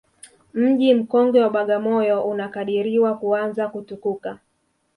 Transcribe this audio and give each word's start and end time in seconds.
Mji 0.53 0.93
mkongwe 0.93 1.41
wa 1.41 1.49
Bagamoyo 1.49 2.23
unakadiriwa 2.23 3.17
kuanza 3.17 3.67
kutukuka 3.69 4.39